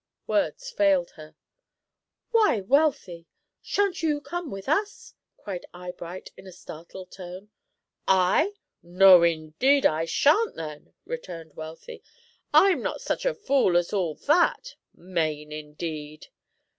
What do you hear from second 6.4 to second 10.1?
a startled tone. "I? No, indeed, and I